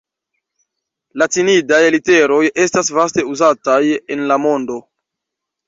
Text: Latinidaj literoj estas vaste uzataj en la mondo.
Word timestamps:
Latinidaj 1.23 1.81
literoj 1.97 2.41
estas 2.65 2.91
vaste 2.97 3.27
uzataj 3.35 3.79
en 4.17 4.27
la 4.33 4.43
mondo. 4.49 4.83